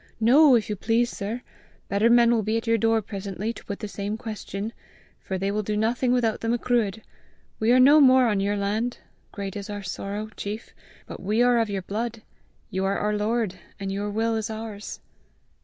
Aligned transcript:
"No, 0.19 0.55
if 0.55 0.67
you 0.67 0.75
please, 0.75 1.11
sir! 1.11 1.43
Better 1.87 2.09
men 2.09 2.31
will 2.31 2.41
be 2.41 2.57
at 2.57 2.65
your 2.65 2.79
door 2.79 3.03
presently 3.03 3.53
to 3.53 3.63
put 3.63 3.77
the 3.77 3.87
same 3.87 4.17
question, 4.17 4.73
for 5.19 5.37
they 5.37 5.51
will 5.51 5.61
do 5.61 5.77
nothing 5.77 6.11
without 6.11 6.41
the 6.41 6.47
Macruadh. 6.49 7.03
We 7.59 7.71
are 7.71 7.79
no 7.79 7.99
more 8.01 8.25
on 8.27 8.39
your 8.39 8.57
land, 8.57 8.97
great 9.31 9.55
is 9.55 9.69
our 9.69 9.83
sorrow, 9.83 10.31
chief, 10.35 10.73
but 11.05 11.21
we 11.21 11.43
are 11.43 11.59
of 11.59 11.69
your 11.69 11.83
blood, 11.83 12.23
you 12.71 12.83
are 12.83 12.97
our 12.97 13.15
lord, 13.15 13.59
and 13.79 13.91
your 13.91 14.09
will 14.09 14.35
is 14.35 14.49
ours. 14.49 15.01